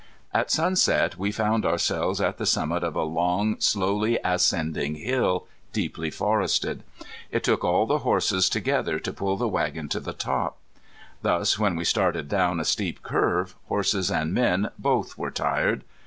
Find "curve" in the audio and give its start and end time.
13.03-13.53